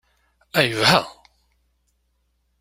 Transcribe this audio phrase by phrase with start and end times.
[0.57, 1.01] A yebha!